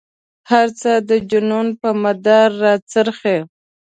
[0.51, 3.37] هر څه د جنون په مدار را څرخي.